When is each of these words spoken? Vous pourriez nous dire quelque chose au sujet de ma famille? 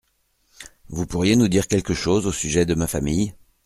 Vous 0.89 1.05
pourriez 1.05 1.35
nous 1.35 1.47
dire 1.47 1.67
quelque 1.67 1.93
chose 1.93 2.25
au 2.25 2.31
sujet 2.31 2.65
de 2.65 2.73
ma 2.73 2.87
famille? 2.87 3.35